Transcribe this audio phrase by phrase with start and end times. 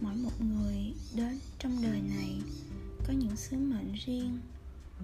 [0.00, 2.40] mỗi một người đến trong đời này
[3.06, 4.38] có những sứ mệnh riêng.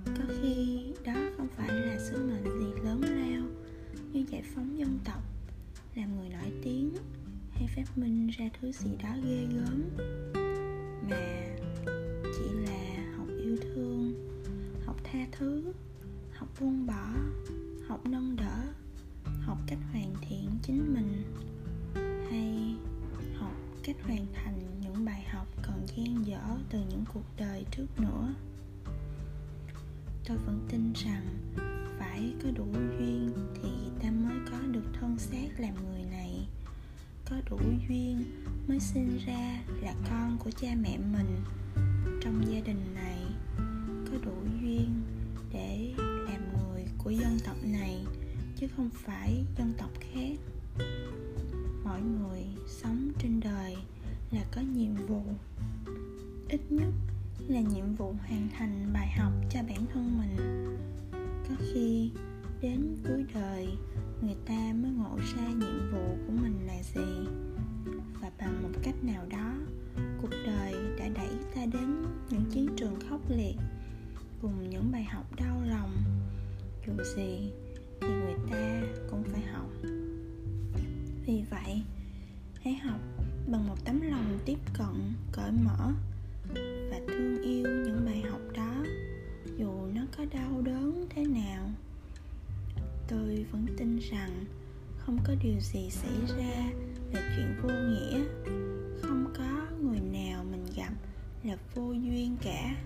[0.05, 3.47] Có khi đó không phải là sứ mệnh gì lớn lao,
[4.13, 5.23] như giải phóng dân tộc,
[5.95, 6.91] làm người nổi tiếng,
[7.51, 9.83] hay phát minh ra thứ gì đó ghê gớm,
[11.11, 11.57] mà
[12.23, 14.15] chỉ là học yêu thương,
[14.87, 15.73] học tha thứ,
[16.33, 17.13] học buông bỏ,
[17.89, 18.63] học nâng đỡ,
[19.41, 21.23] học cách hoàn thiện chính mình,
[22.31, 22.75] hay
[23.39, 24.66] học cách hoàn thành
[26.43, 28.35] còn từ những cuộc đời trước nữa.
[30.29, 31.27] Tôi vẫn tin rằng
[31.99, 33.71] phải có đủ duyên thì
[34.03, 36.49] ta mới có được thân xác làm người này.
[37.31, 38.25] Có đủ duyên
[38.69, 41.37] mới sinh ra là con của cha mẹ mình
[42.23, 43.19] trong gia đình này.
[44.11, 45.03] Có đủ duyên
[45.53, 48.05] để làm người của dân tộc này,
[48.57, 50.37] chứ không phải dân tộc khác.
[51.85, 53.77] Mỗi người sống trên đời
[54.31, 55.23] là có nhiệm vụ
[56.49, 56.89] ít nhất
[57.49, 60.37] là nhiệm vụ hoàn thành bài học cho bản thân mình.
[61.49, 62.11] Có khi
[62.61, 63.69] đến cuối đời,
[64.23, 67.29] người ta mới ngộ ra nhiệm vụ của mình là gì.
[68.21, 69.55] Và bằng một cách nào đó,
[70.23, 73.57] cuộc đời đã đẩy ta đến những chiến trường khốc liệt,
[74.43, 75.97] cùng những bài học đau lòng.
[76.87, 77.53] Dù gì
[78.01, 79.71] thì người ta cũng phải học.
[81.27, 81.83] Vì vậy,
[82.65, 83.01] hãy học
[83.49, 85.93] bằng một tấm lòng tiếp cận, cởi mở
[86.91, 88.85] và thương yêu những bài học đó,
[89.59, 91.71] dù nó có đau đớn thế nào.
[93.09, 94.45] Tôi vẫn tin rằng
[94.99, 96.71] không có điều gì xảy ra
[97.13, 98.25] là chuyện vô nghĩa.
[99.03, 100.93] Không có người nào mình gặp
[101.45, 102.77] là vô duyên cả.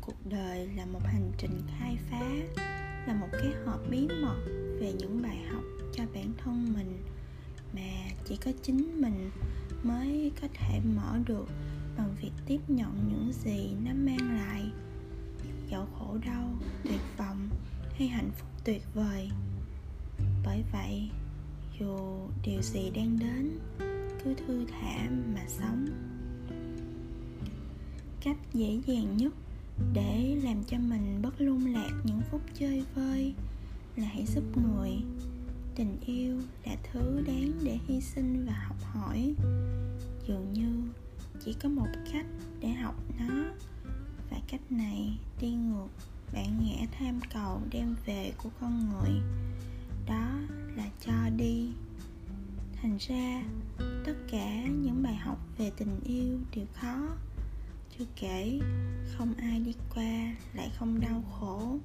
[0.00, 2.30] Cuộc đời là một hành trình khai phá,
[3.06, 4.38] là một cái hộp bí mật
[4.80, 5.62] về những bài học
[5.92, 7.02] cho bản thân mình,
[7.74, 9.30] mà chỉ có chính mình
[9.82, 11.46] mới có thể mở được
[11.98, 14.64] bằng việc tiếp nhận những gì nó mang lại.
[15.70, 16.54] Dẫu khổ, đau,
[16.84, 17.48] tuyệt vọng
[17.94, 19.30] hay hạnh phúc tuyệt vời.
[20.44, 21.10] Bởi vậy,
[21.80, 23.58] dù điều gì đang đến,
[24.24, 25.86] cứ thư thả mà sống.
[28.20, 29.32] Cách dễ dàng nhất
[29.92, 33.34] để làm cho mình bất lung lạc những phút chơi vơi
[33.96, 34.92] là hãy giúp người.
[35.74, 39.34] Tình yêu là thứ đáng để hy sinh và học hỏi.
[40.26, 40.82] Dường như
[41.44, 42.26] chỉ có một cách
[42.60, 43.44] để học nó,
[44.30, 45.88] và cách này đi ngược.
[46.32, 49.20] Bản ngã tham cầu đem về của con người.
[50.06, 50.30] Đó
[50.76, 51.68] là cho đi.
[52.82, 53.42] Thành ra,
[53.78, 57.08] tất cả những bài học về tình yêu đều khó.
[57.98, 58.60] Chưa kể,
[59.16, 61.78] không ai đi qua lại không đau khổ.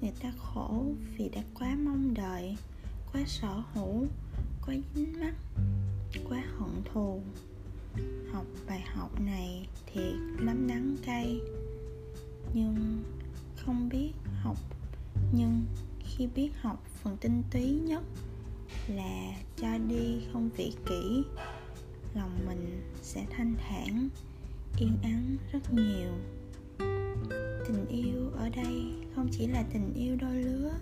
[0.00, 0.84] Người ta khổ
[1.16, 2.56] vì đã quá mong đợi,
[3.12, 4.06] quá sở hữu,
[4.66, 5.34] quá dính mắt
[6.28, 7.22] quá hận thù
[8.32, 11.40] học bài học này thiệt lắm đắng cay.
[12.54, 13.02] Nhưng
[13.56, 14.12] không biết
[14.42, 14.56] học,
[15.32, 15.64] nhưng
[16.00, 18.02] khi biết học phần tinh túy nhất
[18.88, 21.24] là cho đi không vị kỹ
[22.14, 24.08] lòng mình sẽ thanh thản,
[24.78, 26.10] yên ắng rất nhiều.
[27.66, 30.72] Tình yêu ở đây không chỉ là tình yêu đôi lứa,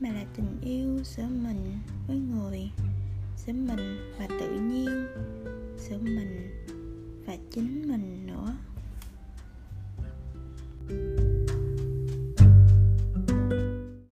[0.00, 2.70] mà là tình yêu giữa mình với người
[3.46, 5.06] giữa mình và tự nhiên.
[5.78, 6.50] Giữa mình
[7.26, 8.27] và chính mình